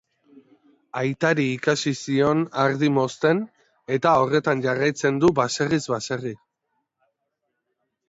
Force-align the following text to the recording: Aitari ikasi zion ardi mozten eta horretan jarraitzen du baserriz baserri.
Aitari 1.01 1.45
ikasi 1.57 1.93
zion 1.99 2.41
ardi 2.65 2.91
mozten 2.97 3.43
eta 3.99 4.17
horretan 4.25 4.67
jarraitzen 4.67 5.23
du 5.27 5.35
baserriz 5.45 5.83
baserri. 5.97 6.37